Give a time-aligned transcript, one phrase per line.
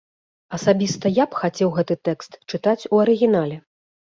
[0.57, 3.63] Асабіста я б хацеў гэты тэкст чытаць у арыгінале.